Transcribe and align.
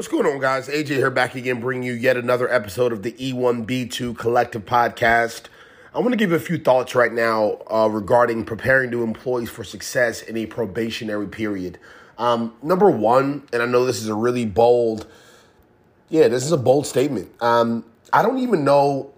What's 0.00 0.08
going 0.08 0.24
on, 0.24 0.40
guys? 0.40 0.66
AJ 0.68 0.86
here 0.86 1.10
back 1.10 1.34
again, 1.34 1.60
bringing 1.60 1.82
you 1.82 1.92
yet 1.92 2.16
another 2.16 2.50
episode 2.50 2.90
of 2.90 3.02
the 3.02 3.12
E1B2 3.12 4.16
Collective 4.16 4.64
Podcast. 4.64 5.42
I 5.94 5.98
want 5.98 6.12
to 6.12 6.16
give 6.16 6.32
a 6.32 6.40
few 6.40 6.56
thoughts 6.56 6.94
right 6.94 7.12
now 7.12 7.58
uh, 7.70 7.86
regarding 7.86 8.46
preparing 8.46 8.88
new 8.88 9.02
employees 9.02 9.50
for 9.50 9.62
success 9.62 10.22
in 10.22 10.38
a 10.38 10.46
probationary 10.46 11.28
period. 11.28 11.78
Um, 12.16 12.54
number 12.62 12.90
one, 12.90 13.46
and 13.52 13.62
I 13.62 13.66
know 13.66 13.84
this 13.84 14.00
is 14.00 14.08
a 14.08 14.14
really 14.14 14.46
bold, 14.46 15.06
yeah, 16.08 16.28
this 16.28 16.46
is 16.46 16.52
a 16.52 16.56
bold 16.56 16.86
statement. 16.86 17.30
Um, 17.42 17.84
I 18.10 18.22
don't 18.22 18.38
even 18.38 18.64
know 18.64 19.12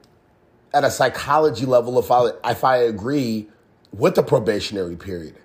at 0.74 0.82
a 0.82 0.90
psychology 0.90 1.64
level 1.64 1.96
if 2.00 2.10
I 2.10 2.30
if 2.44 2.64
I 2.64 2.78
agree 2.78 3.48
with 3.92 4.16
the 4.16 4.24
probationary 4.24 4.96
period. 4.96 5.36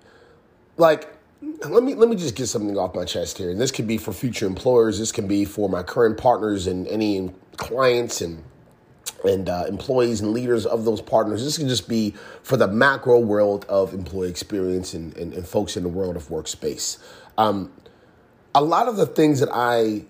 Like, 0.76 1.16
let 1.40 1.82
me 1.82 1.94
let 1.94 2.08
me 2.08 2.16
just 2.16 2.34
get 2.34 2.46
something 2.46 2.76
off 2.76 2.94
my 2.94 3.04
chest 3.04 3.38
here, 3.38 3.50
and 3.50 3.60
this 3.60 3.70
could 3.70 3.86
be 3.86 3.96
for 3.96 4.12
future 4.12 4.46
employers. 4.46 4.98
This 4.98 5.12
can 5.12 5.28
be 5.28 5.44
for 5.44 5.68
my 5.68 5.82
current 5.82 6.18
partners 6.18 6.66
and 6.66 6.86
any 6.88 7.30
clients 7.56 8.20
and 8.20 8.42
and 9.24 9.48
uh, 9.48 9.64
employees 9.68 10.20
and 10.20 10.32
leaders 10.32 10.66
of 10.66 10.84
those 10.84 11.00
partners. 11.00 11.44
This 11.44 11.58
can 11.58 11.68
just 11.68 11.88
be 11.88 12.14
for 12.42 12.56
the 12.56 12.68
macro 12.68 13.18
world 13.18 13.64
of 13.68 13.92
employee 13.92 14.30
experience 14.30 14.94
and, 14.94 15.16
and, 15.16 15.32
and 15.32 15.46
folks 15.46 15.76
in 15.76 15.82
the 15.82 15.88
world 15.88 16.16
of 16.16 16.28
workspace. 16.28 16.98
Um, 17.36 17.72
a 18.54 18.62
lot 18.62 18.88
of 18.88 18.96
the 18.96 19.06
things 19.06 19.40
that 19.40 19.48
I 19.52 20.04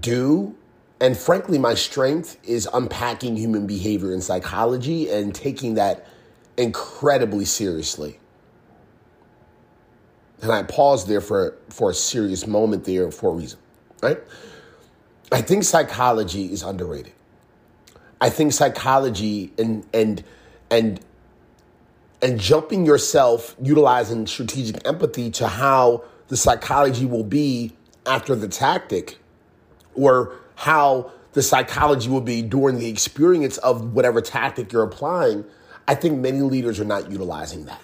do, 0.00 0.56
and 1.00 1.16
frankly, 1.16 1.58
my 1.58 1.74
strength 1.74 2.38
is 2.42 2.66
unpacking 2.72 3.36
human 3.36 3.66
behavior 3.66 4.12
and 4.12 4.22
psychology 4.22 5.10
and 5.10 5.34
taking 5.34 5.74
that 5.74 6.06
incredibly 6.56 7.44
seriously. 7.44 8.18
And 10.42 10.52
I 10.52 10.62
paused 10.62 11.08
there 11.08 11.20
for, 11.20 11.56
for 11.70 11.90
a 11.90 11.94
serious 11.94 12.46
moment 12.46 12.84
there 12.84 13.10
for 13.10 13.30
a 13.30 13.34
reason, 13.34 13.58
right? 14.02 14.18
I 15.32 15.40
think 15.40 15.64
psychology 15.64 16.52
is 16.52 16.62
underrated. 16.62 17.12
I 18.20 18.30
think 18.30 18.52
psychology 18.52 19.52
and 19.58 19.84
and 19.92 20.24
and 20.70 21.00
and 22.22 22.40
jumping 22.40 22.86
yourself 22.86 23.54
utilizing 23.60 24.26
strategic 24.26 24.86
empathy 24.86 25.30
to 25.32 25.48
how 25.48 26.04
the 26.28 26.36
psychology 26.36 27.04
will 27.04 27.24
be 27.24 27.72
after 28.06 28.34
the 28.34 28.48
tactic 28.48 29.18
or 29.94 30.32
how 30.54 31.10
the 31.32 31.42
psychology 31.42 32.08
will 32.08 32.22
be 32.22 32.40
during 32.40 32.78
the 32.78 32.88
experience 32.88 33.58
of 33.58 33.92
whatever 33.92 34.22
tactic 34.22 34.72
you're 34.72 34.82
applying, 34.82 35.44
I 35.86 35.94
think 35.94 36.18
many 36.20 36.40
leaders 36.40 36.80
are 36.80 36.84
not 36.84 37.10
utilizing 37.10 37.66
that. 37.66 37.82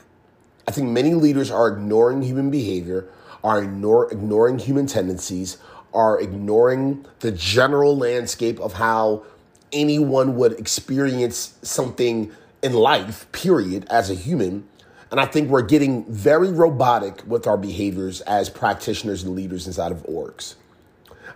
I 0.66 0.70
think 0.70 0.88
many 0.91 1.14
leaders 1.14 1.50
are 1.50 1.68
ignoring 1.68 2.22
human 2.22 2.50
behavior, 2.50 3.08
are 3.42 3.62
ignore, 3.62 4.10
ignoring 4.12 4.58
human 4.58 4.86
tendencies, 4.86 5.58
are 5.92 6.20
ignoring 6.20 7.04
the 7.20 7.32
general 7.32 7.96
landscape 7.96 8.60
of 8.60 8.74
how 8.74 9.24
anyone 9.72 10.36
would 10.36 10.52
experience 10.52 11.58
something 11.62 12.30
in 12.62 12.72
life, 12.72 13.30
period, 13.32 13.86
as 13.91 14.10
a 14.10 14.14
human. 14.14 14.69
And 15.10 15.20
I 15.20 15.27
think 15.27 15.50
we're 15.50 15.62
getting 15.62 16.04
very 16.04 16.50
robotic 16.50 17.22
with 17.26 17.47
our 17.47 17.58
behaviors 17.58 18.20
as 18.22 18.48
practitioners 18.48 19.24
and 19.24 19.34
leaders 19.34 19.66
inside 19.66 19.92
of 19.92 20.02
orgs. 20.04 20.54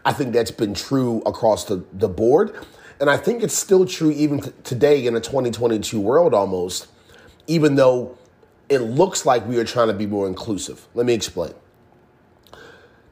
I 0.04 0.12
think 0.12 0.32
that's 0.32 0.52
been 0.52 0.72
true 0.72 1.20
across 1.26 1.64
the, 1.64 1.84
the 1.92 2.08
board. 2.08 2.54
And 3.00 3.10
I 3.10 3.16
think 3.16 3.42
it's 3.42 3.56
still 3.56 3.84
true 3.84 4.10
even 4.12 4.40
t- 4.40 4.52
today 4.64 5.04
in 5.06 5.16
a 5.16 5.20
2022 5.20 6.00
world 6.00 6.32
almost, 6.32 6.86
even 7.46 7.74
though 7.74 8.16
it 8.68 8.80
looks 8.80 9.24
like 9.24 9.46
we 9.46 9.58
are 9.58 9.64
trying 9.64 9.88
to 9.88 9.94
be 9.94 10.06
more 10.06 10.26
inclusive. 10.26 10.86
Let 10.94 11.06
me 11.06 11.14
explain. 11.14 11.54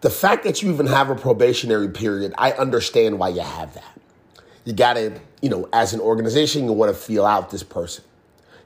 The 0.01 0.11
fact 0.11 0.45
that 0.45 0.63
you 0.63 0.71
even 0.71 0.87
have 0.87 1.09
a 1.09 1.15
probationary 1.15 1.89
period, 1.89 2.35
I 2.37 2.53
understand 2.53 3.19
why 3.19 3.29
you 3.31 3.41
have 3.41 3.75
that. 3.75 4.01
You 4.65 4.73
got 4.73 4.95
to, 4.95 5.19
you 5.41 5.49
know, 5.49 5.69
as 5.73 5.95
an 5.95 6.01
organization, 6.01 6.65
you 6.65 6.73
want 6.73 6.95
to 6.95 6.99
feel 6.99 7.25
out 7.25 7.51
this 7.51 7.63
person. 7.63 8.05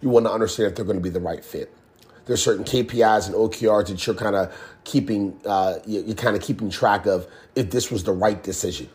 You 0.00 0.08
want 0.08 0.26
to 0.26 0.32
understand 0.32 0.70
if 0.70 0.76
they're 0.76 0.84
going 0.84 0.98
to 0.98 1.02
be 1.02 1.10
the 1.10 1.20
right 1.20 1.44
fit. 1.44 1.72
There's 2.26 2.42
certain 2.42 2.64
KPIs 2.64 3.26
and 3.26 3.34
OKRs 3.34 3.88
that 3.88 4.06
you're 4.06 4.16
kind 4.16 4.36
of 4.36 4.54
keeping, 4.84 5.40
uh, 5.46 5.78
you're 5.86 6.14
kind 6.14 6.36
of 6.36 6.42
keeping 6.42 6.70
track 6.70 7.06
of 7.06 7.26
if 7.54 7.70
this 7.70 7.90
was 7.90 8.04
the 8.04 8.12
right 8.12 8.42
decision. 8.42 8.88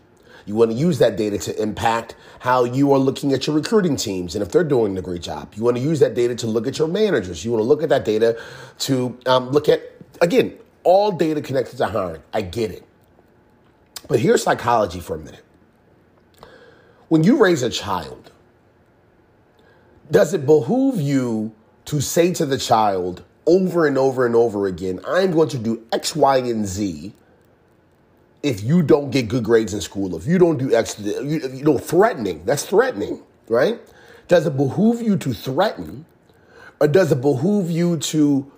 You 0.46 0.56
want 0.56 0.72
to 0.72 0.78
use 0.78 1.00
that 1.00 1.16
data 1.16 1.38
to 1.38 1.62
impact 1.62 2.16
how 2.40 2.66
you 2.66 2.92
are 2.92 3.00
looking 3.00 3.34
at 3.34 3.48
your 3.48 3.56
recruiting 3.56 3.96
teams 3.96 4.36
and 4.36 4.44
if 4.44 4.52
they're 4.52 4.64
doing 4.64 4.98
a 4.98 5.02
great 5.02 5.22
job. 5.22 5.54
You 5.56 5.64
want 5.64 5.78
to 5.78 5.84
use 5.84 6.00
that 6.00 6.14
data 6.16 6.36
to 6.36 6.48
look 6.48 6.68
at 6.68 6.78
your 6.78 6.88
managers. 6.88 7.46
You 7.46 7.52
want 7.52 7.62
to 7.62 7.68
look 7.68 7.82
at 7.84 7.90
that 7.90 8.06
data 8.06 8.40
to 8.80 9.18
um, 9.26 9.50
look 9.50 9.70
at, 9.70 9.82
again, 10.22 10.58
all 10.84 11.12
data 11.12 11.42
connected 11.42 11.78
to 11.78 11.88
hiring. 11.88 12.22
I 12.34 12.42
get 12.42 12.72
it. 12.72 12.84
But 14.08 14.20
here's 14.20 14.44
psychology 14.44 15.00
for 15.00 15.16
a 15.16 15.20
minute. 15.20 15.44
When 17.08 17.24
you 17.24 17.38
raise 17.38 17.64
a 17.64 17.70
child, 17.70 18.32
does 20.12 20.34
it 20.34 20.46
behoove 20.46 21.00
you 21.00 21.54
to 21.86 22.02
say 22.02 22.34
to 22.34 22.46
the 22.46 22.58
child 22.58 23.24
over 23.46 23.88
and 23.88 23.98
over 23.98 24.26
and 24.26 24.36
over 24.36 24.68
again, 24.68 25.00
I'm 25.08 25.32
going 25.32 25.50
to 25.50 25.58
do 25.58 25.86
X, 25.92 26.16
Y, 26.16 26.38
and 26.38 26.66
Z 26.66 27.14
if 28.44 28.62
you 28.62 28.84
don't 28.84 29.10
get 29.10 29.30
good 29.30 29.44
grades 29.44 29.74
in 29.74 29.82
school, 29.82 30.16
if 30.16 30.28
you 30.28 30.38
don't 30.38 30.58
do 30.58 30.76
X, 30.76 31.00
you, 31.00 31.24
you 31.24 31.64
know, 31.64 31.78
threatening, 31.78 32.44
that's 32.46 32.66
threatening, 32.66 33.24
right? 33.48 33.80
Does 34.28 34.46
it 34.46 34.58
behoove 34.58 35.02
you 35.02 35.18
to 35.18 35.34
threaten 35.34 36.06
or 36.80 36.88
does 36.88 37.12
it 37.12 37.22
behoove 37.22 37.72
you 37.72 37.98
to 37.98 38.52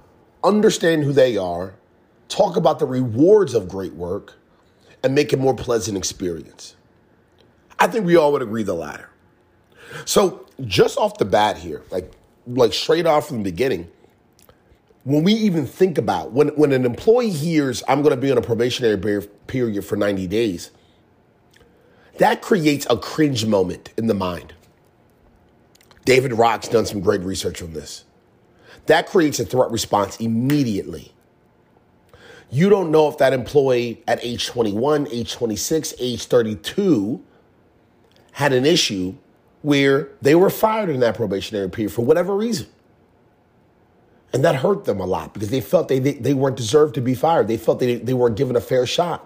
understand 0.44 1.04
who 1.04 1.14
they 1.14 1.38
are, 1.38 1.76
talk 2.28 2.56
about 2.58 2.80
the 2.80 2.86
rewards 2.86 3.54
of 3.54 3.68
great 3.68 3.94
work, 3.94 4.34
and 5.04 5.14
make 5.14 5.32
it 5.32 5.38
more 5.38 5.56
pleasant 5.56 5.96
experience? 5.98 6.76
I 7.78 7.88
think 7.88 8.06
we 8.06 8.16
all 8.16 8.32
would 8.32 8.42
agree 8.42 8.64
the 8.64 8.74
latter. 8.74 9.10
So 10.06 10.48
just 10.66 10.98
off 10.98 11.20
the 11.20 11.26
bat 11.26 11.58
here, 11.58 11.84
like 11.92 12.12
like 12.48 12.74
straight 12.74 13.06
off 13.06 13.28
from 13.28 13.38
the 13.38 13.44
beginning, 13.44 13.92
when 15.06 15.24
we 15.24 15.34
even 15.34 15.66
think 15.66 15.98
about 15.98 16.34
when, 16.34 16.50
when 16.50 16.74
an 16.74 16.86
employee 16.86 17.30
hears 17.30 17.82
i'm 17.88 18.02
going 18.02 18.14
to 18.14 18.22
be 18.22 18.32
on 18.32 18.38
a 18.38 18.42
probationary 18.42 18.98
period 19.48 19.84
for 19.84 19.96
90 19.96 20.28
days 20.28 20.72
that 22.18 22.42
creates 22.42 22.88
a 22.90 22.98
cringe 22.98 23.46
moment 23.46 23.92
in 23.98 24.08
the 24.08 24.14
mind. 24.14 24.54
David 26.06 26.34
rock's 26.34 26.68
done 26.68 26.86
some 26.86 27.02
great 27.02 27.22
research 27.22 27.62
on 27.62 27.74
this. 27.74 28.06
That 28.86 29.08
creates 29.08 29.40
a 29.40 29.46
threat 29.46 29.72
response 29.72 30.18
immediately. 30.18 31.12
You 32.52 32.70
don't 32.70 32.92
know 32.92 33.10
if 33.10 33.18
that 33.18 33.34
employee 33.34 34.04
at 34.08 34.24
age 34.24 34.46
21 34.48 35.08
age 35.12 35.34
26 35.34 35.96
age 36.00 36.26
32 36.26 37.22
had 38.34 38.54
an 38.54 38.66
issue 38.66 39.16
where 39.62 40.10
they 40.22 40.36
were 40.36 40.52
fired 40.52 40.90
in 40.90 41.00
that 41.00 41.16
probationary 41.16 41.70
period 41.70 41.92
for 41.92 42.06
whatever 42.06 42.36
reason 42.36 42.68
and 44.36 44.44
that 44.44 44.56
hurt 44.58 44.84
them 44.84 45.00
a 45.00 45.06
lot 45.06 45.34
because 45.34 45.50
they 45.50 45.62
felt 45.62 45.88
they, 45.88 45.98
they, 45.98 46.12
they 46.12 46.34
weren't 46.34 46.58
deserved 46.58 46.94
to 46.96 47.02
be 47.02 47.16
fired. 47.16 47.48
They 47.48 47.56
felt 47.56 47.80
they, 47.80 47.96
they 47.96 48.14
weren't 48.14 48.36
given 48.36 48.58
a 48.58 48.60
fair 48.60 48.86
shot. 48.86 49.26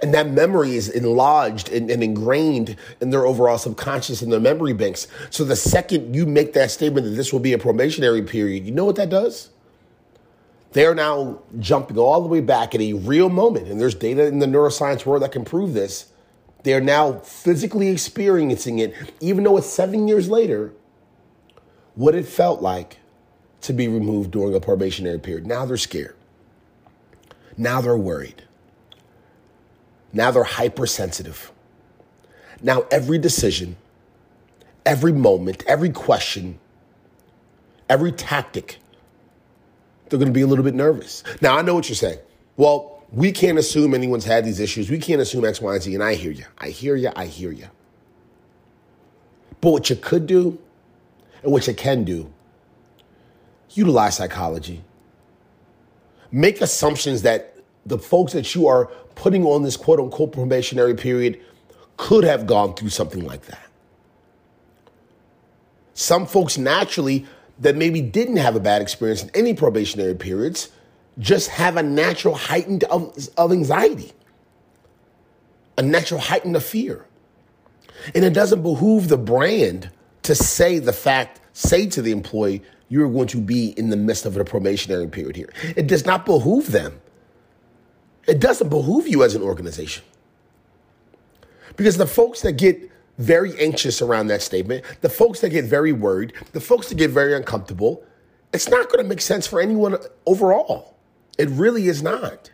And 0.00 0.14
that 0.14 0.30
memory 0.30 0.76
is 0.76 0.88
enlarged 0.88 1.68
and, 1.68 1.90
and, 1.90 2.02
ingrained 2.02 2.76
in 3.02 3.10
their 3.10 3.26
overall 3.26 3.58
subconscious 3.58 4.22
in 4.22 4.30
their 4.30 4.40
memory 4.40 4.72
banks. 4.72 5.08
So 5.28 5.44
the 5.44 5.56
second 5.56 6.16
you 6.16 6.24
make 6.24 6.54
that 6.54 6.70
statement 6.70 7.04
that 7.04 7.16
this 7.16 7.30
will 7.30 7.40
be 7.40 7.52
a 7.52 7.58
probationary 7.58 8.22
period, 8.22 8.64
you 8.64 8.72
know 8.72 8.86
what 8.86 8.96
that 8.96 9.10
does? 9.10 9.50
They're 10.72 10.94
now 10.94 11.42
jumping 11.58 11.98
all 11.98 12.22
the 12.22 12.28
way 12.28 12.40
back 12.40 12.74
at 12.74 12.80
a 12.80 12.94
real 12.94 13.28
moment. 13.28 13.68
And 13.68 13.78
there's 13.78 13.94
data 13.94 14.24
in 14.24 14.38
the 14.38 14.46
neuroscience 14.46 15.04
world 15.04 15.22
that 15.22 15.32
can 15.32 15.44
prove 15.44 15.74
this. 15.74 16.10
They're 16.62 16.80
now 16.80 17.18
physically 17.18 17.88
experiencing 17.88 18.78
it, 18.78 18.94
even 19.20 19.44
though 19.44 19.58
it's 19.58 19.66
seven 19.66 20.08
years 20.08 20.30
later, 20.30 20.72
what 21.94 22.14
it 22.14 22.24
felt 22.24 22.62
like 22.62 22.96
to 23.62 23.72
be 23.72 23.88
removed 23.88 24.30
during 24.30 24.54
a 24.54 24.60
probationary 24.60 25.18
period. 25.18 25.46
Now 25.46 25.64
they're 25.64 25.76
scared. 25.76 26.16
Now 27.56 27.80
they're 27.80 27.96
worried. 27.96 28.44
Now 30.12 30.30
they're 30.30 30.44
hypersensitive. 30.44 31.52
Now 32.62 32.86
every 32.90 33.18
decision, 33.18 33.76
every 34.86 35.12
moment, 35.12 35.64
every 35.66 35.90
question, 35.90 36.58
every 37.88 38.12
tactic, 38.12 38.78
they're 40.08 40.18
going 40.18 40.28
to 40.28 40.32
be 40.32 40.42
a 40.42 40.46
little 40.46 40.64
bit 40.64 40.74
nervous. 40.74 41.22
Now 41.40 41.56
I 41.56 41.62
know 41.62 41.74
what 41.74 41.88
you're 41.88 41.96
saying. 41.96 42.18
Well, 42.56 43.04
we 43.12 43.32
can't 43.32 43.58
assume 43.58 43.94
anyone's 43.94 44.24
had 44.24 44.44
these 44.44 44.60
issues. 44.60 44.90
We 44.90 44.98
can't 44.98 45.20
assume 45.20 45.44
X, 45.44 45.60
Y, 45.60 45.74
and 45.74 45.82
Z. 45.82 45.94
And 45.94 46.02
I 46.02 46.14
hear 46.14 46.32
you. 46.32 46.44
I 46.58 46.68
hear 46.68 46.96
you. 46.96 47.10
I 47.14 47.26
hear 47.26 47.50
you. 47.50 47.68
But 49.60 49.70
what 49.70 49.90
you 49.90 49.96
could 49.96 50.26
do 50.26 50.58
and 51.42 51.52
what 51.52 51.66
you 51.66 51.74
can 51.74 52.04
do 52.04 52.32
utilize 53.70 54.16
psychology. 54.16 54.84
Make 56.32 56.60
assumptions 56.60 57.22
that 57.22 57.56
the 57.86 57.98
folks 57.98 58.32
that 58.34 58.54
you 58.54 58.66
are 58.68 58.86
putting 59.16 59.44
on 59.44 59.62
this 59.62 59.76
quote 59.76 60.00
unquote 60.00 60.32
probationary 60.32 60.94
period 60.94 61.40
could 61.96 62.24
have 62.24 62.46
gone 62.46 62.74
through 62.74 62.90
something 62.90 63.26
like 63.26 63.46
that. 63.46 63.66
Some 65.94 66.26
folks 66.26 66.58
naturally 66.58 67.26
that 67.60 67.76
maybe 67.76 68.00
didn't 68.00 68.38
have 68.38 68.56
a 68.56 68.60
bad 68.60 68.82
experience 68.82 69.22
in 69.22 69.30
any 69.34 69.54
probationary 69.54 70.14
periods 70.14 70.70
just 71.18 71.50
have 71.50 71.76
a 71.76 71.82
natural 71.82 72.34
heightened 72.34 72.84
of, 72.84 73.16
of 73.36 73.52
anxiety. 73.52 74.12
a 75.78 75.82
natural 75.82 76.20
heightened 76.20 76.56
of 76.56 76.64
fear. 76.64 77.06
And 78.14 78.24
it 78.24 78.32
doesn't 78.34 78.62
behoove 78.62 79.08
the 79.08 79.18
brand 79.18 79.90
to 80.22 80.34
say 80.34 80.78
the 80.78 80.92
fact, 80.92 81.40
say 81.52 81.86
to 81.88 82.02
the 82.02 82.12
employee, 82.12 82.62
you're 82.88 83.08
going 83.08 83.28
to 83.28 83.40
be 83.40 83.70
in 83.78 83.90
the 83.90 83.96
midst 83.96 84.26
of 84.26 84.36
a 84.36 84.44
probationary 84.44 85.08
period 85.08 85.36
here. 85.36 85.52
It 85.76 85.86
does 85.86 86.06
not 86.06 86.24
behoove 86.24 86.72
them. 86.72 87.00
It 88.26 88.40
doesn't 88.40 88.68
behoove 88.68 89.08
you 89.08 89.22
as 89.22 89.34
an 89.34 89.42
organization. 89.42 90.04
Because 91.76 91.96
the 91.96 92.06
folks 92.06 92.42
that 92.42 92.52
get 92.52 92.90
very 93.18 93.58
anxious 93.58 94.00
around 94.00 94.28
that 94.28 94.42
statement, 94.42 94.84
the 95.00 95.08
folks 95.08 95.40
that 95.40 95.50
get 95.50 95.64
very 95.64 95.92
worried, 95.92 96.32
the 96.52 96.60
folks 96.60 96.88
that 96.88 96.96
get 96.96 97.10
very 97.10 97.34
uncomfortable, 97.34 98.04
it's 98.52 98.68
not 98.68 98.88
going 98.88 99.02
to 99.02 99.08
make 99.08 99.20
sense 99.20 99.46
for 99.46 99.60
anyone 99.60 99.96
overall. 100.26 100.94
It 101.36 101.48
really 101.50 101.88
is 101.88 102.02
not. 102.02 102.50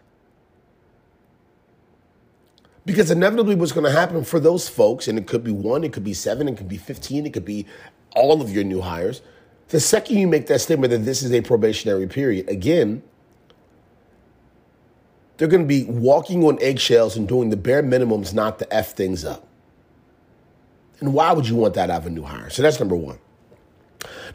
Because 2.87 3.11
inevitably, 3.11 3.55
what's 3.55 3.73
going 3.73 3.87
to 3.87 3.99
happen 3.99 4.25
for 4.25 4.39
those 4.39 4.69
folks, 4.69 5.09
and 5.09 5.19
it 5.19 5.27
could 5.27 5.43
be 5.43 5.53
one, 5.53 5.85
it 5.85 5.93
could 5.93 6.05
be 6.05 6.13
seven, 6.13 6.49
it 6.49 6.57
could 6.59 6.69
be 6.69 6.77
15, 6.77 7.27
it 7.27 7.33
could 7.33 7.45
be 7.45 7.67
all 8.15 8.43
of 8.43 8.53
your 8.53 8.65
new 8.65 8.83
hires. 8.83 9.23
The 9.69 9.81
second 9.81 10.19
you 10.19 10.29
make 10.29 10.47
that 10.47 10.61
statement 10.61 10.91
that 10.91 10.99
this 10.99 11.23
is 11.23 11.33
a 11.33 11.41
probationary 11.41 12.07
period, 12.07 12.49
again, 12.49 13.03
they're 15.37 15.49
going 15.49 15.63
to 15.63 15.69
be 15.69 15.85
walking 15.85 16.45
on 16.45 16.59
eggshells 16.63 17.17
and 17.17 17.27
doing 17.27 17.51
the 17.51 17.57
bare 17.57 17.83
minimums 17.83 18.33
not 18.33 18.59
to 18.61 18.73
F 18.73 18.95
things 18.95 19.25
up. 19.25 19.47
And 21.01 21.13
why 21.13 21.33
would 21.33 21.49
you 21.49 21.57
want 21.57 21.75
that 21.75 21.91
out 21.91 22.03
of 22.03 22.07
a 22.07 22.11
new 22.11 22.23
hire? 22.23 22.51
So 22.51 22.63
that's 22.63 22.79
number 22.79 22.95
one. 22.95 23.19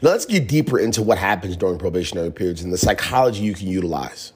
Now 0.02 0.10
let's 0.10 0.26
get 0.26 0.48
deeper 0.48 0.78
into 0.78 1.02
what 1.02 1.18
happens 1.18 1.56
during 1.56 1.78
probationary 1.78 2.30
periods 2.30 2.62
and 2.62 2.72
the 2.72 2.78
psychology 2.78 3.42
you 3.42 3.54
can 3.54 3.68
utilize. 3.68 4.32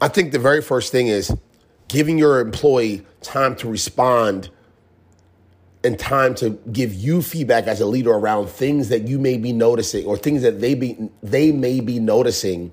I 0.00 0.08
think 0.08 0.32
the 0.32 0.38
very 0.38 0.62
first 0.62 0.90
thing 0.90 1.06
is 1.06 1.34
giving 1.88 2.18
your 2.18 2.40
employee 2.40 3.06
time 3.20 3.54
to 3.56 3.68
respond 3.68 4.50
and 5.84 5.98
time 5.98 6.34
to 6.36 6.50
give 6.72 6.94
you 6.94 7.22
feedback 7.22 7.66
as 7.66 7.80
a 7.80 7.86
leader 7.86 8.12
around 8.12 8.48
things 8.48 8.88
that 8.90 9.08
you 9.08 9.18
may 9.18 9.36
be 9.36 9.52
noticing 9.52 10.06
or 10.06 10.16
things 10.16 10.42
that 10.42 10.60
they 10.60 10.74
be 10.74 11.10
they 11.22 11.50
may 11.50 11.80
be 11.80 11.98
noticing 11.98 12.72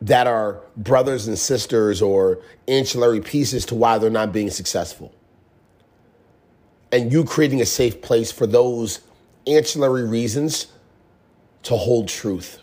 that 0.00 0.26
are 0.26 0.60
brothers 0.76 1.26
and 1.26 1.38
sisters 1.38 2.00
or 2.00 2.40
ancillary 2.66 3.20
pieces 3.20 3.66
to 3.66 3.74
why 3.74 3.98
they're 3.98 4.10
not 4.10 4.32
being 4.32 4.50
successful. 4.50 5.12
And 6.92 7.12
you 7.12 7.24
creating 7.24 7.60
a 7.60 7.66
safe 7.66 8.00
place 8.00 8.30
for 8.30 8.46
those 8.46 9.00
ancillary 9.46 10.04
reasons 10.04 10.68
to 11.64 11.76
hold 11.76 12.08
truth 12.08 12.62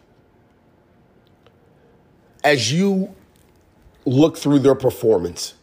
as 2.44 2.72
you 2.72 3.14
look 4.06 4.38
through 4.38 4.60
their 4.60 4.76
performance, 4.76 5.56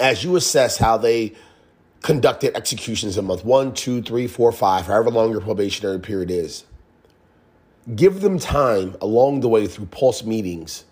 as 0.00 0.22
you 0.22 0.36
assess 0.36 0.78
how 0.78 0.96
they 0.96 1.34
conducted 2.02 2.56
executions 2.56 3.16
in 3.16 3.24
month 3.24 3.44
one, 3.44 3.72
two, 3.72 4.02
three, 4.02 4.26
four, 4.26 4.52
five, 4.52 4.86
however 4.86 5.10
long 5.10 5.30
your 5.30 5.40
probationary 5.40 6.00
period 6.00 6.30
is, 6.30 6.64
give 7.94 8.20
them 8.20 8.38
time 8.38 8.96
along 9.00 9.40
the 9.40 9.48
way 9.48 9.66
through 9.66 9.86
pulse 9.86 10.24
meetings 10.24 10.84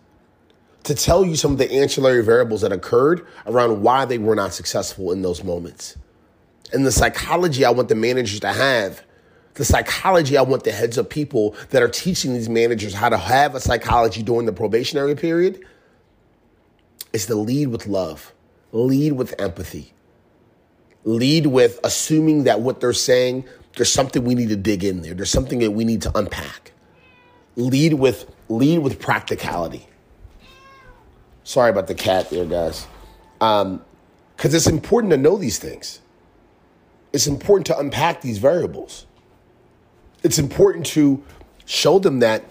to 0.85 0.95
tell 0.95 1.25
you 1.25 1.37
some 1.37 1.53
of 1.53 1.59
the 1.59 1.71
ancillary 1.71 2.23
variables 2.23 2.63
that 2.63 2.73
occurred 2.73 3.27
around 3.47 3.83
why 3.83 4.05
they 4.05 4.19
were 4.19 4.35
not 4.35 4.55
successful 4.55 5.13
in 5.13 5.23
those 5.23 5.45
moments. 5.45 5.97
And 6.73 6.87
the 6.87 6.93
psychology 6.93 7.65
I 7.65 7.71
want 7.71 7.89
the 7.89 7.95
managers 7.95 8.41
to 8.41 8.53
have 8.53 9.05
the 9.55 9.65
psychology 9.65 10.39
I 10.39 10.43
want 10.43 10.65
the 10.65 10.73
heads 10.73 10.97
of 10.97 11.09
people 11.09 11.55
that 11.71 11.83
are 11.83 11.89
teaching 11.89 12.33
these 12.33 12.49
managers 12.49 12.95
how 12.95 13.09
to 13.09 13.19
have 13.19 13.55
a 13.55 13.61
psychology 13.61 14.23
during 14.23 14.47
the 14.47 14.53
probationary 14.53 15.15
period 15.15 15.63
is 17.13 17.27
to 17.27 17.35
lead 17.35 17.69
with 17.69 17.87
love, 17.87 18.33
lead 18.73 19.13
with 19.13 19.35
empathy, 19.39 19.93
lead 21.05 21.47
with 21.47 21.81
assuming 21.85 22.45
that 22.45 22.61
what 22.61 22.81
they're 22.81 22.93
saying, 22.93 23.45
there's 23.77 23.93
something 23.93 24.25
we 24.25 24.35
need 24.35 24.49
to 24.51 24.57
dig 24.57 24.85
in 24.85 25.03
there. 25.03 25.15
There's 25.15 25.31
something 25.31 25.59
that 25.61 25.71
we 25.71 25.85
need 25.85 26.03
to 26.03 26.19
unpack. 26.19 26.73
Lead 27.57 27.95
with 27.95 28.31
lead 28.49 28.79
with 28.79 29.01
practicality. 29.01 29.87
Sorry 31.45 31.71
about 31.71 31.87
the 31.87 31.95
cat 31.95 32.31
there, 32.31 32.45
guys. 32.45 32.87
Um, 33.41 33.83
because 34.37 34.55
it's 34.55 34.67
important 34.67 35.11
to 35.11 35.17
know 35.17 35.37
these 35.37 35.59
things. 35.59 36.01
It's 37.13 37.27
important 37.27 37.67
to 37.67 37.79
unpack 37.79 38.23
these 38.23 38.39
variables 38.39 39.07
it's 40.23 40.39
important 40.39 40.87
to 40.87 41.23
show 41.65 41.99
them 41.99 42.21
that 42.21 42.45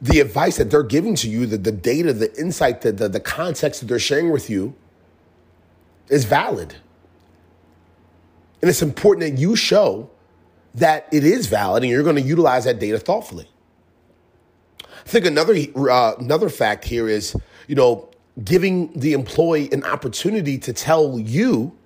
the 0.00 0.18
advice 0.20 0.56
that 0.56 0.70
they're 0.70 0.82
giving 0.82 1.14
to 1.16 1.28
you, 1.28 1.46
the, 1.46 1.56
the 1.56 1.72
data, 1.72 2.12
the 2.12 2.34
insight, 2.38 2.80
the, 2.80 2.90
the, 2.90 3.08
the 3.08 3.20
context 3.20 3.80
that 3.80 3.86
they're 3.86 3.98
sharing 3.98 4.32
with 4.32 4.50
you 4.50 4.74
is 6.08 6.24
valid. 6.24 6.76
And 8.62 8.68
it's 8.70 8.82
important 8.82 9.28
that 9.28 9.40
you 9.40 9.56
show 9.56 10.10
that 10.74 11.08
it 11.12 11.24
is 11.24 11.48
valid 11.48 11.82
and 11.82 11.90
you're 11.90 12.04
going 12.04 12.16
to 12.16 12.22
utilize 12.22 12.64
that 12.64 12.78
data 12.78 12.98
thoughtfully. 12.98 13.48
I 14.82 15.08
think 15.08 15.26
another 15.26 15.54
uh, 15.76 16.14
another 16.18 16.48
fact 16.48 16.84
here 16.84 17.08
is, 17.08 17.36
you 17.66 17.74
know, 17.74 18.08
giving 18.42 18.92
the 18.98 19.12
employee 19.12 19.68
an 19.72 19.82
opportunity 19.84 20.58
to 20.58 20.72
tell 20.72 21.18
you 21.18 21.76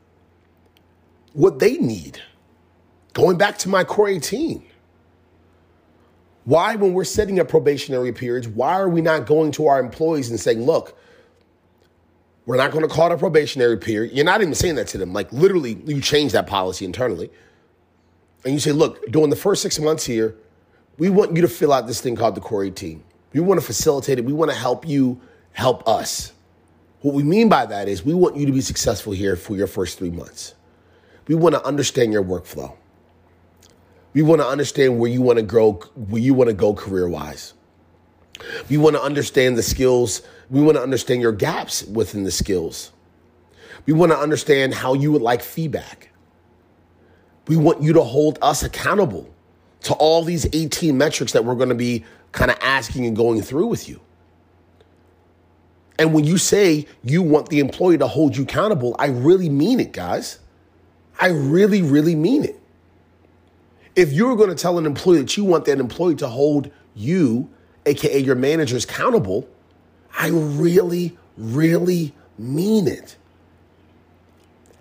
what 1.33 1.59
they 1.59 1.79
need. 1.79 2.21
Going 3.15 3.39
back 3.39 3.59
to 3.59 3.69
my 3.69 3.83
core 3.83 4.09
18. 4.09 4.63
Why, 6.45 6.77
when 6.77 6.93
we're 6.93 7.05
setting 7.05 7.41
up 7.41 7.49
probationary 7.49 8.13
periods, 8.13 8.47
why 8.47 8.79
are 8.79 8.89
we 8.89 9.01
not 9.01 9.27
going 9.27 9.51
to 9.53 9.67
our 9.67 9.81
employees 9.81 10.31
and 10.31 10.39
saying, 10.39 10.65
look, 10.65 10.97
we're 12.47 12.57
not 12.57 12.71
going 12.71 12.89
to 12.89 12.93
call 12.93 13.11
it 13.11 13.15
a 13.15 13.19
probationary 13.19 13.77
period? 13.77 14.15
You're 14.15 14.25
not 14.25 14.41
even 14.41 14.55
saying 14.55 14.77
that 14.77 14.87
to 14.89 14.99
them. 14.99 15.13
Like, 15.13 15.33
literally, 15.33 15.75
you 15.85 16.01
change 16.01 16.33
that 16.33 16.47
policy 16.47 16.85
internally. 16.85 17.31
And 18.45 18.55
you 18.55 18.61
say, 18.61 18.73
look, 18.73 19.05
during 19.11 19.31
the 19.31 19.37
first 19.37 19.63
six 19.63 19.79
months 19.81 20.07
here, 20.07 20.37
we 20.97 21.11
want 21.11 21.35
you 21.35 21.43
to 21.43 21.49
fill 21.49 21.73
out 21.73 21.87
this 21.87 22.01
thing 22.01 22.17
called 22.17 22.37
the 22.37 22.41
core 22.41 22.65
18. 22.65 23.03
We 23.33 23.41
want 23.41 23.61
to 23.61 23.67
facilitate 23.67 24.19
it. 24.19 24.25
We 24.25 24.33
want 24.33 24.51
to 24.51 24.57
help 24.57 24.87
you 24.87 25.21
help 25.53 25.87
us. 25.89 26.33
What 27.01 27.15
we 27.15 27.23
mean 27.23 27.49
by 27.49 27.67
that 27.67 27.89
is 27.89 28.05
we 28.05 28.15
want 28.15 28.37
you 28.37 28.47
to 28.47 28.53
be 28.53 28.61
successful 28.61 29.13
here 29.13 29.37
for 29.37 29.57
your 29.57 29.67
first 29.67 29.99
three 29.99 30.11
months. 30.11 30.55
We 31.27 31.35
want 31.35 31.55
to 31.55 31.65
understand 31.65 32.13
your 32.13 32.23
workflow. 32.23 32.75
We 34.13 34.23
want 34.23 34.41
to 34.41 34.47
understand 34.47 34.99
where 34.99 35.11
you 35.11 35.21
want 35.21 35.39
to 35.39 35.43
grow, 35.43 35.73
where 35.95 36.23
you 36.23 36.33
want 36.33 36.49
to 36.49 36.55
go 36.55 36.73
career 36.73 37.09
wise. 37.09 37.53
We 38.69 38.77
want 38.77 38.97
to 38.97 39.03
understand 39.03 39.57
the 39.57 39.63
skills. 39.63 40.23
We 40.51 40.63
want 40.63 40.77
to 40.77 40.83
understand 40.83 41.23
your 41.23 41.33
gaps 41.33 41.85
within 41.85 42.25
the 42.25 42.31
skills. 42.31 42.93
We 43.87 43.93
want 43.93 44.13
to 44.13 44.19
understand 44.19 44.75
how 44.75 44.95
you 44.95 45.13
would 45.13 45.23
like 45.23 45.43
feedback. 45.43 46.11
We 47.47 47.57
want 47.57 47.83
you 47.83 47.93
to 47.95 48.03
hold 48.03 48.39
us 48.43 48.63
accountable 48.63 49.33
to 49.83 49.95
all 49.95 50.25
these 50.25 50.47
18 50.53 50.99
metrics 50.99 51.33
that 51.33 51.45
we're 51.45 51.55
going 51.55 51.69
to 51.69 51.75
be 51.75 52.05
kind 52.33 52.51
of 52.51 52.59
asking 52.61 53.07
and 53.07 53.17
going 53.17 53.41
through 53.43 53.67
with 53.67 53.89
you. 53.89 54.01
And 55.99 56.13
when 56.13 56.25
you 56.25 56.39
say 56.39 56.87
you 57.03 57.23
want 57.23 57.49
the 57.49 57.61
employee 57.61 57.99
to 57.99 58.07
hold 58.07 58.37
you 58.37 58.43
accountable, 58.43 58.97
I 58.99 59.07
really 59.07 59.49
mean 59.49 59.81
it, 59.81 59.93
guys. 59.93 60.41
I 61.19 61.29
really, 61.29 61.83
really 61.83 62.15
mean 62.15 62.45
it. 62.45 62.61
If 63.95 64.13
you're 64.13 64.37
going 64.37 64.51
to 64.51 64.55
tell 64.55 64.77
an 64.77 64.85
employee 64.85 65.19
that 65.19 65.37
you 65.37 65.45
want 65.45 65.65
that 65.65 65.81
employee 65.81 66.17
to 66.17 66.29
hold 66.29 66.71
you, 66.95 67.49
aka 67.87 68.19
your 68.19 68.35
managers, 68.35 68.85
accountable, 68.85 69.49
I 70.19 70.29
really, 70.29 71.17
really 71.37 72.15
mean 72.39 72.87
it. 72.89 73.17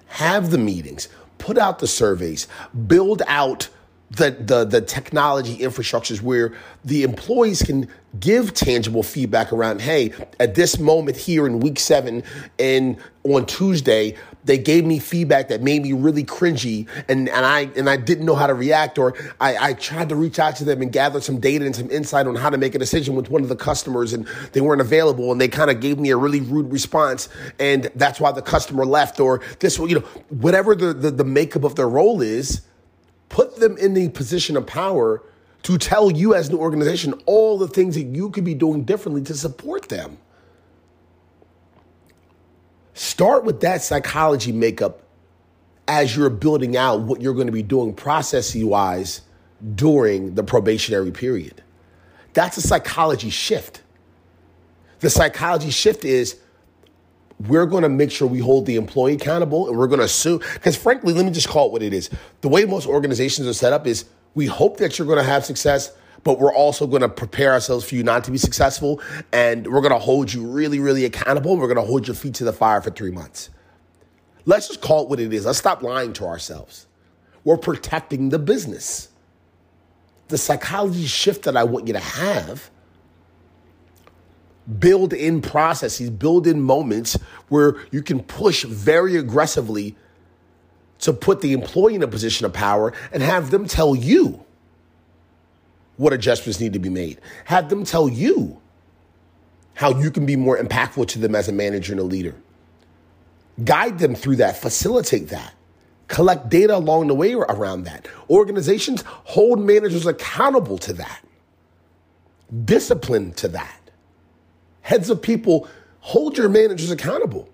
Have 0.07 0.51
the 0.51 0.57
meetings, 0.57 1.07
put 1.37 1.57
out 1.57 1.79
the 1.79 1.87
surveys, 1.87 2.47
build 2.87 3.21
out 3.27 3.69
the, 4.11 4.31
the, 4.31 4.65
the 4.65 4.81
technology 4.81 5.57
infrastructures 5.57 6.21
where 6.21 6.53
the 6.83 7.03
employees 7.03 7.61
can 7.61 7.87
give 8.19 8.53
tangible 8.53 9.03
feedback 9.03 9.51
around, 9.51 9.81
hey, 9.81 10.13
at 10.39 10.55
this 10.55 10.79
moment 10.79 11.17
here 11.17 11.45
in 11.47 11.59
week 11.59 11.79
seven 11.79 12.23
and 12.59 12.97
on 13.23 13.45
Tuesday, 13.45 14.15
they 14.45 14.57
gave 14.59 14.85
me 14.85 14.99
feedback 14.99 15.47
that 15.47 15.61
made 15.63 15.81
me 15.81 15.91
really 15.91 16.23
cringy 16.23 16.87
and, 17.09 17.27
and 17.29 17.45
I 17.45 17.61
and 17.75 17.89
I 17.89 17.97
didn't 17.97 18.25
know 18.25 18.35
how 18.35 18.45
to 18.45 18.53
react 18.53 18.99
or 18.99 19.15
I, 19.41 19.69
I 19.69 19.73
tried 19.73 20.09
to 20.09 20.15
reach 20.15 20.37
out 20.37 20.55
to 20.57 20.63
them 20.63 20.83
and 20.83 20.91
gather 20.91 21.19
some 21.19 21.39
data 21.39 21.65
and 21.65 21.75
some 21.75 21.89
insight 21.89 22.27
on 22.27 22.35
how 22.35 22.51
to 22.51 22.57
make 22.59 22.75
a 22.75 22.79
decision 22.79 23.15
with 23.15 23.31
one 23.31 23.41
of 23.41 23.49
the 23.49 23.55
customers 23.55 24.13
and 24.13 24.27
they 24.53 24.61
weren't 24.61 24.81
available 24.81 25.31
and 25.31 25.41
they 25.41 25.47
kind 25.47 25.71
of 25.71 25.81
gave 25.81 25.99
me 25.99 26.11
a 26.11 26.17
really 26.17 26.41
rude 26.41 26.71
response 26.71 27.27
and 27.59 27.89
that's 27.95 28.19
why 28.19 28.31
the 28.31 28.41
customer 28.41 28.85
left 28.85 29.19
or 29.19 29.41
this 29.59 29.79
you 29.79 29.95
know 29.95 30.05
whatever 30.29 30.75
the, 30.75 30.93
the, 30.93 31.09
the 31.09 31.25
makeup 31.25 31.63
of 31.63 31.75
their 31.75 31.89
role 31.89 32.21
is 32.21 32.61
put 33.29 33.57
them 33.57 33.77
in 33.77 33.93
the 33.93 34.09
position 34.09 34.57
of 34.57 34.65
power 34.65 35.21
to 35.63 35.77
tell 35.77 36.11
you 36.11 36.35
as 36.35 36.49
an 36.49 36.55
organization 36.55 37.13
all 37.25 37.57
the 37.57 37.67
things 37.67 37.95
that 37.95 38.03
you 38.03 38.29
could 38.29 38.43
be 38.43 38.53
doing 38.53 38.83
differently 38.83 39.23
to 39.23 39.33
support 39.33 39.89
them. 39.89 40.17
Start 42.93 43.43
with 43.43 43.61
that 43.61 43.81
psychology 43.81 44.51
makeup 44.51 45.01
as 45.87 46.15
you're 46.15 46.29
building 46.29 46.77
out 46.77 47.01
what 47.01 47.21
you're 47.21 47.33
going 47.33 47.47
to 47.47 47.53
be 47.53 47.63
doing 47.63 47.93
processing 47.93 48.67
wise 48.67 49.21
during 49.75 50.35
the 50.35 50.43
probationary 50.43 51.11
period. 51.11 51.63
That's 52.33 52.57
a 52.57 52.61
psychology 52.61 53.29
shift. 53.29 53.81
The 54.99 55.09
psychology 55.09 55.71
shift 55.71 56.05
is 56.05 56.37
we're 57.39 57.65
going 57.65 57.83
to 57.83 57.89
make 57.89 58.11
sure 58.11 58.27
we 58.27 58.39
hold 58.39 58.65
the 58.65 58.75
employee 58.75 59.13
accountable 59.13 59.67
and 59.67 59.77
we're 59.77 59.87
going 59.87 59.99
to 59.99 60.07
sue. 60.07 60.39
Because 60.53 60.75
frankly, 60.75 61.13
let 61.13 61.25
me 61.25 61.31
just 61.31 61.49
call 61.49 61.67
it 61.67 61.71
what 61.71 61.83
it 61.83 61.93
is. 61.93 62.09
The 62.41 62.47
way 62.47 62.65
most 62.65 62.87
organizations 62.87 63.47
are 63.47 63.53
set 63.53 63.73
up 63.73 63.85
is 63.85 64.05
we 64.33 64.45
hope 64.45 64.77
that 64.77 64.97
you're 64.97 65.07
going 65.07 65.19
to 65.19 65.23
have 65.23 65.45
success, 65.45 65.91
but 66.23 66.39
we're 66.39 66.53
also 66.53 66.87
going 66.87 67.01
to 67.01 67.09
prepare 67.09 67.51
ourselves 67.51 67.87
for 67.87 67.95
you 67.95 68.03
not 68.03 68.23
to 68.25 68.31
be 68.31 68.37
successful. 68.37 69.01
And 69.33 69.67
we're 69.67 69.81
going 69.81 69.93
to 69.93 69.99
hold 69.99 70.33
you 70.33 70.45
really, 70.45 70.79
really 70.79 71.05
accountable. 71.05 71.57
We're 71.57 71.73
going 71.73 71.83
to 71.83 71.89
hold 71.89 72.07
your 72.07 72.15
feet 72.15 72.35
to 72.35 72.45
the 72.45 72.53
fire 72.53 72.81
for 72.81 72.89
three 72.89 73.11
months. 73.11 73.49
Let's 74.45 74.67
just 74.67 74.81
call 74.81 75.03
it 75.03 75.09
what 75.09 75.19
it 75.19 75.33
is. 75.33 75.45
Let's 75.45 75.57
stop 75.57 75.81
lying 75.81 76.13
to 76.13 76.25
ourselves. 76.25 76.87
We're 77.43 77.57
protecting 77.57 78.29
the 78.29 78.39
business. 78.39 79.09
The 80.29 80.37
psychology 80.37 81.05
shift 81.05 81.43
that 81.43 81.57
I 81.57 81.63
want 81.63 81.87
you 81.87 81.93
to 81.93 81.99
have 81.99 82.69
build 84.79 85.13
in 85.13 85.41
processes, 85.41 86.09
build 86.09 86.47
in 86.47 86.61
moments 86.61 87.17
where 87.49 87.75
you 87.91 88.01
can 88.01 88.21
push 88.21 88.63
very 88.63 89.15
aggressively 89.15 89.95
to 90.99 91.13
put 91.13 91.41
the 91.41 91.53
employee 91.53 91.95
in 91.95 92.03
a 92.03 92.07
position 92.07 92.45
of 92.45 92.53
power 92.53 92.93
and 93.11 93.21
have 93.21 93.51
them 93.51 93.67
tell 93.67 93.95
you 93.95 94.43
what 95.97 96.13
adjustments 96.13 96.59
need 96.59 96.73
to 96.73 96.79
be 96.79 96.89
made. 96.89 97.19
Have 97.45 97.69
them 97.69 97.83
tell 97.83 98.09
you 98.09 98.59
how 99.75 99.97
you 99.99 100.09
can 100.09 100.25
be 100.25 100.35
more 100.35 100.57
impactful 100.57 101.07
to 101.09 101.19
them 101.19 101.35
as 101.35 101.47
a 101.47 101.51
manager 101.51 101.93
and 101.93 101.99
a 101.99 102.03
leader. 102.03 102.35
Guide 103.63 103.99
them 103.99 104.15
through 104.15 104.37
that, 104.37 104.57
facilitate 104.57 105.29
that. 105.29 105.53
Collect 106.07 106.49
data 106.49 106.75
along 106.75 107.07
the 107.07 107.15
way 107.15 107.33
around 107.33 107.83
that. 107.83 108.07
Organizations 108.29 109.03
hold 109.05 109.59
managers 109.59 110.05
accountable 110.05 110.77
to 110.79 110.93
that. 110.93 111.21
Discipline 112.65 113.33
to 113.33 113.47
that 113.49 113.84
heads 114.85 115.09
of 115.09 115.19
people, 115.19 115.67
hold 115.99 116.37
your 116.37 116.47
managers 116.47 116.91
accountable. 116.91 117.49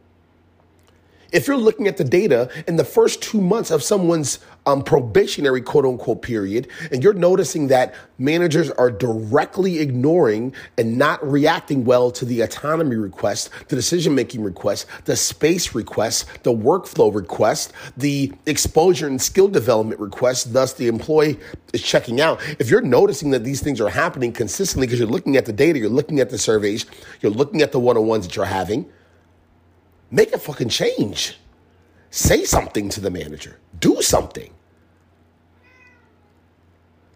If 1.31 1.47
you're 1.47 1.55
looking 1.55 1.87
at 1.87 1.95
the 1.95 2.03
data 2.03 2.49
in 2.67 2.75
the 2.75 2.83
first 2.83 3.21
two 3.21 3.39
months 3.39 3.71
of 3.71 3.81
someone's 3.81 4.39
um, 4.65 4.83
probationary 4.83 5.61
quote 5.61 5.85
unquote 5.85 6.21
period, 6.21 6.67
and 6.91 7.03
you're 7.03 7.13
noticing 7.13 7.67
that 7.67 7.95
managers 8.17 8.69
are 8.71 8.91
directly 8.91 9.79
ignoring 9.79 10.53
and 10.77 10.97
not 10.97 11.25
reacting 11.27 11.83
well 11.83 12.11
to 12.11 12.25
the 12.25 12.41
autonomy 12.41 12.95
request, 12.95 13.49
the 13.69 13.75
decision 13.75 14.13
making 14.13 14.43
request, 14.43 14.85
the 15.05 15.15
space 15.15 15.73
request, 15.73 16.27
the 16.43 16.53
workflow 16.53 17.13
request, 17.13 17.73
the 17.97 18.31
exposure 18.45 19.07
and 19.07 19.21
skill 19.21 19.47
development 19.47 19.99
request, 19.99 20.53
thus 20.53 20.73
the 20.73 20.87
employee 20.87 21.39
is 21.73 21.81
checking 21.81 22.21
out. 22.21 22.39
If 22.59 22.69
you're 22.69 22.81
noticing 22.81 23.31
that 23.31 23.43
these 23.43 23.61
things 23.61 23.81
are 23.81 23.89
happening 23.89 24.31
consistently 24.31 24.87
because 24.87 24.99
you're 24.99 25.07
looking 25.07 25.37
at 25.37 25.45
the 25.45 25.53
data, 25.53 25.79
you're 25.79 25.89
looking 25.89 26.19
at 26.19 26.29
the 26.29 26.37
surveys, 26.37 26.85
you're 27.21 27.31
looking 27.31 27.61
at 27.61 27.71
the 27.71 27.79
one 27.79 27.97
on 27.97 28.05
ones 28.05 28.27
that 28.27 28.35
you're 28.35 28.45
having 28.45 28.85
Make 30.11 30.33
a 30.33 30.37
fucking 30.37 30.67
change. 30.67 31.37
Say 32.11 32.43
something 32.43 32.89
to 32.89 32.99
the 32.99 33.09
manager. 33.09 33.57
Do 33.79 34.01
something. 34.01 34.53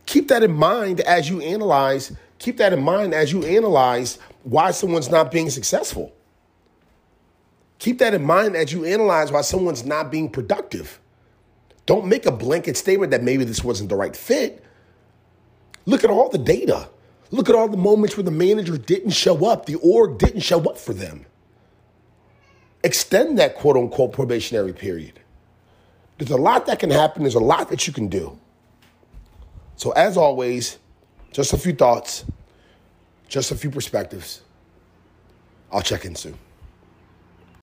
Keep 0.05 0.29
that 0.29 0.41
in 0.41 0.53
mind 0.53 1.01
as 1.01 1.29
you 1.29 1.41
analyze, 1.41 2.13
keep 2.39 2.57
that 2.57 2.71
in 2.71 2.81
mind 2.81 3.13
as 3.13 3.33
you 3.33 3.43
analyze 3.43 4.17
why 4.43 4.71
someone's 4.71 5.09
not 5.09 5.31
being 5.31 5.49
successful. 5.49 6.13
Keep 7.77 7.99
that 7.99 8.13
in 8.13 8.23
mind 8.23 8.55
as 8.55 8.71
you 8.71 8.85
analyze 8.85 9.33
why 9.33 9.41
someone's 9.41 9.83
not 9.85 10.11
being 10.11 10.29
productive. 10.29 11.01
Don't 11.85 12.05
make 12.05 12.25
a 12.25 12.31
blanket 12.31 12.77
statement 12.77 13.11
that 13.11 13.21
maybe 13.21 13.43
this 13.43 13.63
wasn't 13.63 13.89
the 13.89 13.97
right 13.97 14.15
fit. 14.15 14.63
Look 15.85 16.05
at 16.05 16.09
all 16.09 16.29
the 16.29 16.37
data. 16.37 16.89
Look 17.31 17.49
at 17.49 17.55
all 17.55 17.67
the 17.67 17.75
moments 17.75 18.15
where 18.15 18.23
the 18.23 18.31
manager 18.31 18.77
didn't 18.77 19.11
show 19.11 19.45
up, 19.45 19.65
the 19.65 19.75
org 19.75 20.19
didn't 20.19 20.41
show 20.41 20.61
up 20.69 20.77
for 20.77 20.93
them 20.93 21.25
extend 22.85 23.39
that 23.39 23.55
quote 23.55 23.75
unquote 23.75 24.13
probationary 24.13 24.71
period. 24.71 25.19
There's 26.17 26.31
a 26.31 26.37
lot 26.37 26.67
that 26.67 26.79
can 26.79 26.91
happen, 26.91 27.23
there's 27.23 27.35
a 27.35 27.39
lot 27.39 27.69
that 27.69 27.87
you 27.87 27.91
can 27.91 28.07
do. 28.07 28.39
So, 29.75 29.91
as 29.91 30.15
always, 30.15 30.77
just 31.33 31.51
a 31.51 31.57
few 31.57 31.73
thoughts, 31.73 32.23
just 33.27 33.51
a 33.51 33.55
few 33.55 33.69
perspectives. 33.69 34.41
I'll 35.71 35.81
check 35.81 36.05
in 36.05 36.15
soon. 36.15 36.37